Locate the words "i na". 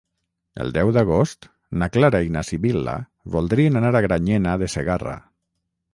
2.29-2.43